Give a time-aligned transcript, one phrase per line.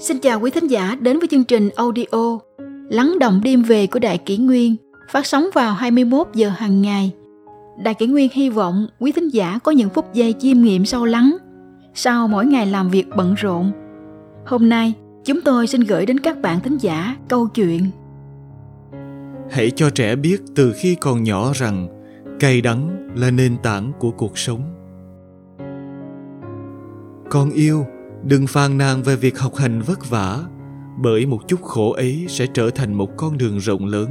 [0.00, 2.38] Xin chào quý thính giả đến với chương trình audio
[2.90, 4.76] Lắng động đêm về của Đại Kỷ Nguyên
[5.10, 7.12] phát sóng vào 21 giờ hàng ngày.
[7.82, 11.04] Đại Kỷ Nguyên hy vọng quý thính giả có những phút giây chiêm nghiệm sâu
[11.04, 11.36] lắng
[11.94, 13.72] sau mỗi ngày làm việc bận rộn.
[14.46, 14.94] Hôm nay,
[15.24, 17.82] chúng tôi xin gửi đến các bạn thính giả câu chuyện.
[19.50, 21.88] Hãy cho trẻ biết từ khi còn nhỏ rằng
[22.40, 24.60] cay đắng là nền tảng của cuộc sống.
[27.30, 27.84] Con yêu,
[28.24, 30.38] đừng phàn nàn về việc học hành vất vả,
[31.02, 34.08] bởi một chút khổ ấy sẽ trở thành một con đường rộng lớn,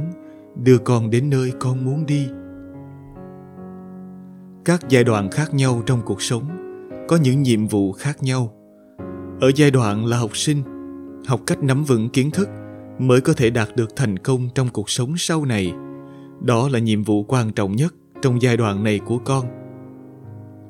[0.64, 2.28] đưa con đến nơi con muốn đi.
[4.64, 6.44] Các giai đoạn khác nhau trong cuộc sống,
[7.08, 8.52] có những nhiệm vụ khác nhau.
[9.40, 10.62] Ở giai đoạn là học sinh,
[11.26, 12.48] học cách nắm vững kiến thức
[12.98, 15.72] mới có thể đạt được thành công trong cuộc sống sau này.
[16.40, 19.46] Đó là nhiệm vụ quan trọng nhất trong giai đoạn này của con.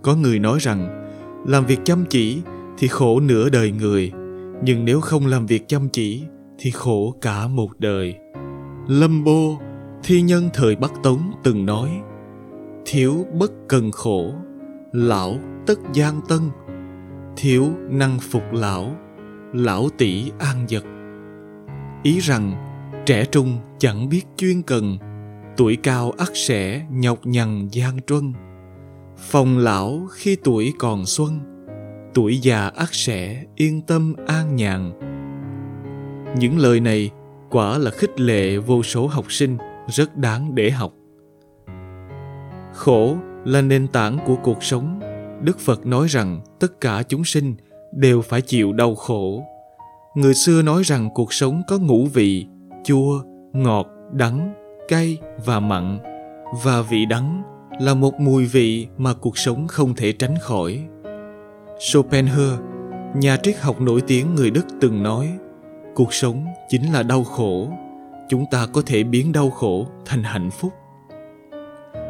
[0.03, 1.07] Có người nói rằng,
[1.47, 2.43] làm việc chăm chỉ
[2.81, 4.13] thì khổ nửa đời người.
[4.65, 6.25] Nhưng nếu không làm việc chăm chỉ,
[6.59, 8.15] thì khổ cả một đời.
[8.89, 9.59] Lâm bô
[10.03, 11.91] thi nhân thời bắc tống từng nói,
[12.87, 14.33] thiếu bất cần khổ,
[14.93, 16.41] lão tất gian tân.
[17.37, 18.97] Thiếu năng phục lão
[19.53, 20.85] lão tỷ an vật
[22.03, 22.53] ý rằng,
[23.07, 24.99] trẻ trung chẳng biết chuyên cần,
[25.57, 28.33] tuổi cao ắt sẽ nhọc nhằn gian truân.
[29.17, 31.50] Phòng lão khi tuổi còn xuân
[32.15, 34.93] tuổi già ắt sẽ yên tâm an nhàn.
[36.39, 37.11] Những lời này
[37.51, 39.59] quả là khích lệ vô số học sinh,
[39.89, 40.93] rất đáng để học.
[42.75, 45.01] Khổ là nền tảng của cuộc sống.
[45.43, 47.55] Đức phật nói rằng tất cả chúng sinh
[47.93, 49.45] đều phải chịu đau khổ.
[50.15, 52.47] Người xưa nói rằng cuộc sống có ngũ vị,
[52.85, 53.23] chua,
[53.53, 54.55] ngọt, đắng,
[54.89, 55.99] cay và mặn.
[56.65, 57.43] Và vị đắng
[57.81, 60.87] là một mùi vị mà cuộc sống không thể tránh khỏi.
[61.81, 62.59] Schopenhauer,
[63.15, 65.39] nhà triết học nổi tiếng người Đức từng nói,
[65.95, 67.69] cuộc sống chính là đau khổ,
[68.29, 70.73] chúng ta có thể biến đau khổ thành hạnh phúc.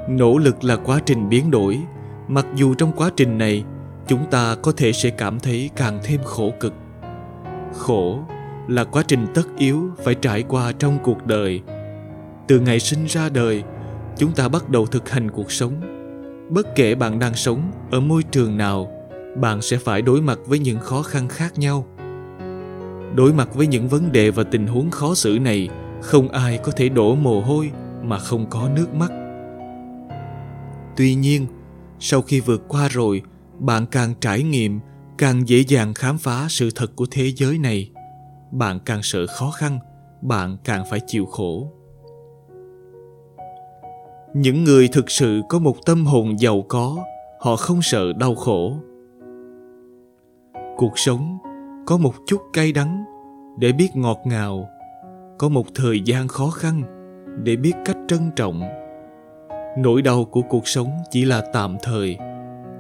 [0.09, 1.81] Nỗ lực là quá trình biến đổi,
[2.29, 3.65] mặc dù trong quá trình này
[4.07, 6.75] chúng ta có thể sẽ cảm thấy càng thêm khổ cực.
[7.75, 8.19] Khổ
[8.69, 11.61] là quá trình tất yếu phải trải qua trong cuộc đời.
[12.49, 13.63] Từ ngày sinh ra đời,
[14.17, 15.73] chúng ta bắt đầu thực hành cuộc sống.
[16.49, 19.00] Bất kể bạn đang sống ở môi trường nào,
[19.37, 21.87] bạn sẽ phải đối mặt với những khó khăn khác nhau.
[23.15, 25.69] Đối mặt với những vấn đề và tình huống khó xử này,
[26.03, 27.71] không ai có thể đổ mồ hôi
[28.03, 29.13] mà không có nước mắt.
[30.97, 31.47] Tuy nhiên,
[31.99, 33.23] sau khi vượt qua rồi,
[33.59, 34.81] bạn càng trải nghiệm,
[35.19, 37.91] càng dễ dàng khám phá sự thật của thế giới này.
[38.53, 39.79] Bạn càng sợ khó khăn,
[40.23, 41.73] bạn càng phải chịu khổ.
[44.35, 47.05] Những người thực sự có một tâm hồn giàu có,
[47.41, 48.77] họ không sợ đau khổ
[50.81, 51.39] cuộc sống
[51.87, 53.05] có một chút cay đắng
[53.59, 54.69] để biết ngọt ngào,
[55.39, 56.83] có một thời gian khó khăn
[57.43, 58.63] để biết cách trân trọng.
[59.79, 62.19] Nỗi đau của cuộc sống chỉ là tạm thời,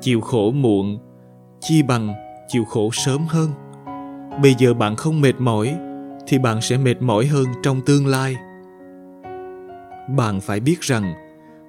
[0.00, 0.98] chịu khổ muộn,
[1.60, 2.14] chi bằng
[2.48, 3.50] chịu khổ sớm hơn.
[4.42, 5.76] Bây giờ bạn không mệt mỏi
[6.26, 8.36] thì bạn sẽ mệt mỏi hơn trong tương lai.
[10.16, 11.14] Bạn phải biết rằng,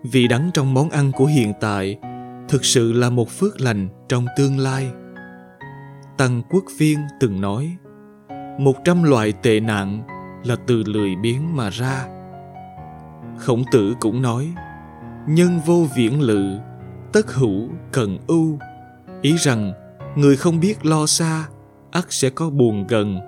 [0.04, 1.98] vị đắng trong món ăn của hiện tại
[2.50, 4.92] thực sự là một phước lành trong tương lai.
[6.22, 7.78] Tăng Quốc Viên từng nói
[8.60, 10.04] Một trăm loại tệ nạn
[10.44, 12.08] là từ lười biếng mà ra.
[13.38, 14.54] Khổng tử cũng nói
[15.28, 16.58] Nhân vô viễn lự,
[17.14, 18.60] tất hữu cần ưu.
[19.22, 19.74] Ý rằng
[20.16, 21.48] người không biết lo xa,
[21.92, 23.20] ắt sẽ có buồn gần.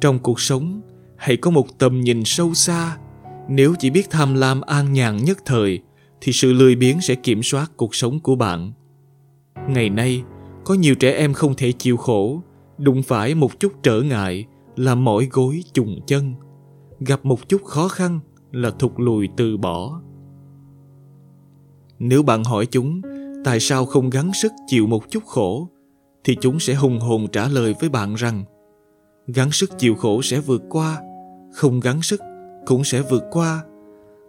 [0.00, 0.80] Trong cuộc sống,
[1.16, 2.96] hãy có một tầm nhìn sâu xa.
[3.48, 5.82] Nếu chỉ biết tham lam an nhàn nhất thời,
[6.20, 8.72] thì sự lười biếng sẽ kiểm soát cuộc sống của bạn.
[9.68, 10.22] Ngày nay,
[10.66, 12.40] có nhiều trẻ em không thể chịu khổ.
[12.78, 14.44] Đụng phải một chút trở ngại
[14.76, 16.34] là mỏi gối trùng chân.
[17.00, 18.20] Gặp một chút khó khăn
[18.52, 20.00] là thụt lùi từ bỏ.
[21.98, 23.02] Nếu bạn hỏi chúng,
[23.44, 25.68] tại sao không gắng sức chịu một chút khổ?
[26.26, 28.44] thì chúng sẽ hùng hồn trả lời với bạn rằng,
[29.26, 31.02] gắng sức chịu khổ sẽ vượt qua,
[31.52, 32.20] không gắng sức
[32.66, 33.64] cũng sẽ vượt qua.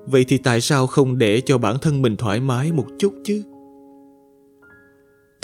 [0.05, 3.43] Vậy thì tại sao không để cho bản thân mình thoải mái một chút chứ?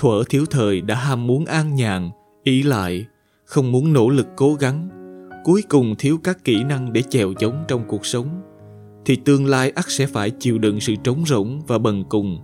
[0.03, 2.09] Thuở thiếu thời đã ham muốn an nhàn,
[2.43, 3.05] ý lại,
[3.45, 4.89] không muốn nỗ lực cố gắng.
[5.43, 8.41] Cuối cùng thiếu các kỹ năng để chèo chống trong cuộc sống,
[9.05, 12.39] thì tương lai ắt sẽ phải chịu đựng sự trống rỗng và bần cùng.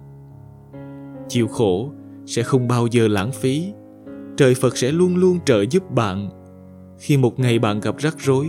[1.28, 1.92] Chịu khổ
[2.26, 3.74] sẽ không bao giờ lãng phí.
[4.38, 6.30] Trời phật sẽ luôn luôn trợ giúp bạn.
[7.00, 8.48] Khi một ngày bạn gặp rắc rối,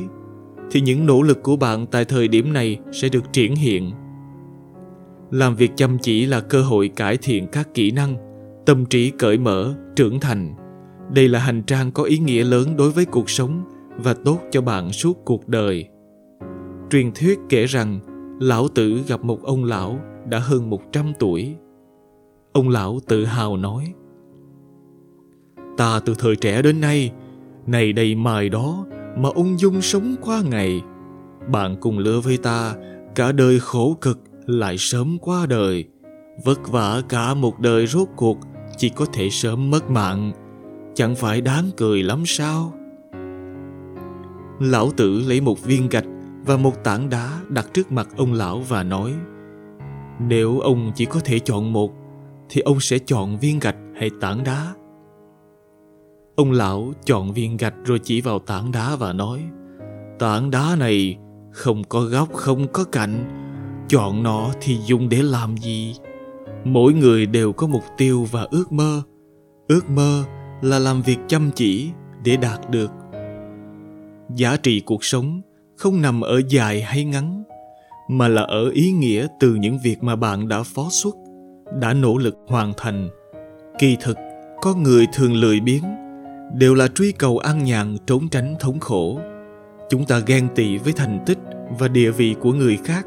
[0.70, 3.90] thì những nỗ lực của bạn tại thời điểm này sẽ được triển hiện.
[5.30, 8.29] Làm việc chăm chỉ là cơ hội cải thiện các kỹ năng
[8.70, 10.54] tâm trí cởi mở trưởng thành
[11.14, 13.64] đây là hành trang có ý nghĩa lớn đối với cuộc sống
[13.96, 15.88] và tốt cho bạn suốt cuộc đời.
[16.90, 18.00] Truyền thuyết kể rằng
[18.40, 21.56] lão tử gặp một ông lão đã hơn 100 tuổi.
[22.52, 23.94] Ông lão tự hào nói
[25.76, 27.12] Ta từ thời trẻ đến nay,
[27.66, 30.82] này đây mai đó mà ung dung sống qua ngày.
[31.52, 32.74] Bạn cùng lứa với ta,
[33.14, 35.84] cả đời khổ cực lại sớm qua đời.
[36.44, 38.38] Vất vả cả một đời rốt cuộc
[38.80, 40.32] chỉ có thể sớm mất mạng.
[40.94, 42.72] Chẳng phải đáng cười lắm sao?
[44.60, 46.04] Lão tử lấy một viên gạch
[46.46, 49.14] và một tảng đá đặt trước mặt ông lão và nói,
[50.20, 51.92] Nếu ông chỉ có thể chọn một,
[52.48, 54.74] thì ông sẽ chọn viên gạch hay tảng đá?
[56.36, 59.42] Ông lão chọn viên gạch rồi chỉ vào tảng đá và nói,
[60.18, 61.18] Tảng đá này
[61.52, 63.24] không có góc, không có cạnh
[63.88, 65.94] Chọn nó thì dùng để làm gì?
[66.64, 69.02] Mỗi người đều có mục tiêu và ước mơ.
[69.68, 70.24] Ước mơ
[70.62, 71.90] là làm việc chăm chỉ
[72.24, 72.90] để đạt được.
[74.36, 75.40] Giá trị cuộc sống
[75.76, 77.42] không nằm ở dài hay ngắn,
[78.08, 81.16] mà là ở ý nghĩa từ những việc mà bạn đã phó xuất,
[81.80, 83.08] đã nỗ lực hoàn thành.
[83.78, 84.16] Kỳ thực,
[84.62, 85.84] con người thường lười biếng,
[86.54, 89.20] đều là truy cầu an nhàn, trốn tránh thống khổ.
[89.90, 91.38] Chúng ta ghen tị với thành tích
[91.78, 93.06] và địa vị của người khác,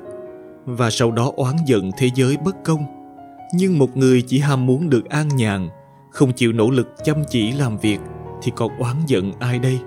[0.65, 2.92] và sau đó oán giận thế giới bất công
[3.55, 5.69] nhưng một người chỉ ham muốn được an nhàn,
[6.11, 7.99] không chịu nỗ lực chăm chỉ làm việc
[8.43, 9.79] thì còn oán giận ai đây?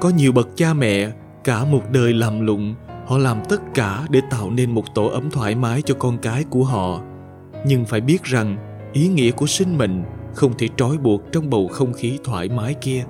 [0.00, 1.10] Có nhiều bậc cha mẹ,
[1.44, 2.74] cả một đời làm lụng,
[3.06, 6.44] họ làm tất cả để tạo nên một tổ ấm thoải mái cho con cái
[6.50, 7.00] của họ.
[7.66, 8.56] Nhưng phải biết rằng,
[8.92, 10.02] ý nghĩa của sinh mệnh
[10.34, 13.04] không thể trói buộc trong bầu không khí thoải mái kia.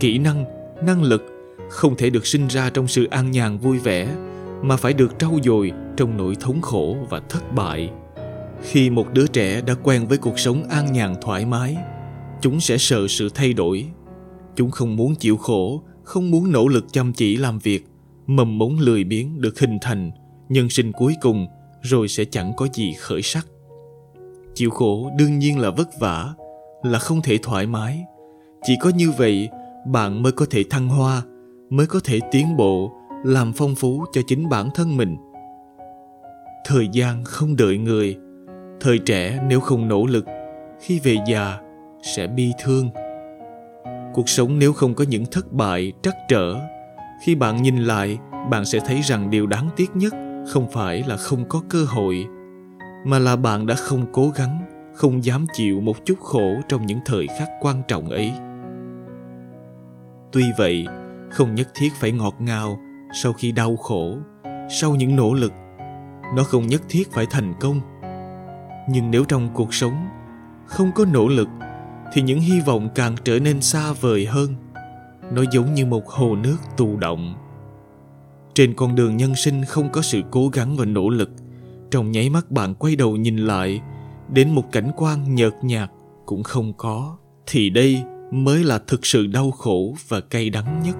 [0.00, 0.44] Kỹ năng
[0.86, 1.22] năng lực
[1.70, 4.08] không thể được sinh ra trong sự an nhàn vui vẻ,
[4.62, 7.90] mà phải được trau dồi trong nỗi thống khổ và thất bại.
[8.62, 11.76] Khi một đứa trẻ đã quen với cuộc sống an nhàn thoải mái,
[12.40, 13.86] chúng sẽ sợ sự thay đổi.
[14.56, 17.86] Chúng không muốn chịu khổ, không muốn nỗ lực chăm chỉ làm việc,
[18.26, 20.10] mầm mống lười biếng được hình thành,
[20.48, 21.46] nhân sinh cuối cùng
[21.82, 23.46] rồi sẽ chẳng có gì khởi sắc.
[24.54, 26.34] Chịu khổ đương nhiên là vất vả,
[26.82, 28.04] là không thể thoải mái.
[28.62, 29.48] Chỉ có như vậy,
[29.86, 31.22] bạn mới có thể thăng hoa,
[31.70, 32.92] mới có thể tiến bộ,
[33.24, 35.16] làm phong phú cho chính bản thân mình
[36.64, 38.16] thời gian không đợi người.
[38.80, 40.24] Thời trẻ nếu không nỗ lực,
[40.80, 41.58] khi về già
[42.02, 42.90] sẽ bi thương.
[44.14, 46.54] Cuộc sống nếu không có những thất bại, trắc trở,
[47.24, 48.18] khi bạn nhìn lại,
[48.50, 50.14] bạn sẽ thấy rằng điều đáng tiếc nhất
[50.48, 52.26] không phải là không có cơ hội,
[53.06, 54.58] mà là bạn đã không cố gắng,
[54.94, 58.32] không dám chịu một chút khổ trong những thời khắc quan trọng ấy.
[60.32, 60.86] Tuy vậy,
[61.30, 62.78] không nhất thiết phải ngọt ngào
[63.22, 64.16] sau khi đau khổ,
[64.70, 65.52] sau những nỗ lực
[66.36, 67.80] nó không nhất thiết phải thành công.
[68.88, 70.08] Nhưng nếu trong cuộc sống
[70.66, 71.48] không có nỗ lực,
[72.12, 74.54] thì những hy vọng càng trở nên xa vời hơn.
[75.32, 77.34] Nó giống như một hồ nước tù động.
[78.54, 81.30] Trên con đường nhân sinh không có sự cố gắng và nỗ lực.
[81.90, 83.80] Trong nháy mắt bạn quay đầu nhìn lại,
[84.28, 85.90] đến một cảnh quan nhợt nhạt
[86.26, 87.16] cũng không có,
[87.46, 90.96] thì đây mới là thực sự đau khổ và cay đắng nhất.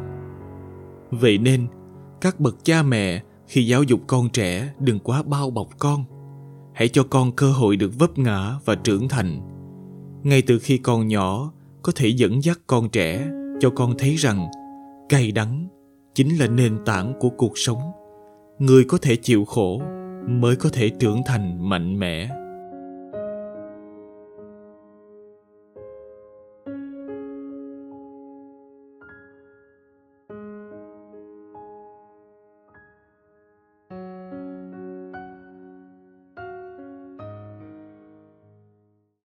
[1.11, 1.67] Vậy nên,
[2.21, 6.05] các bậc cha mẹ khi giáo dục con trẻ, đừng quá bao bọc con.
[6.75, 9.41] Hãy cho con cơ hội được vấp ngã và trưởng thành.
[10.23, 13.29] Ngay từ khi còn nhỏ, có thể dẫn dắt con trẻ,
[13.61, 14.47] cho con thấy rằng
[15.09, 15.69] cay đắng
[16.15, 17.81] chính là nền tảng của cuộc sống.
[18.59, 19.83] Người có thể chịu khổ
[20.29, 22.29] mới có thể trưởng thành mạnh mẽ.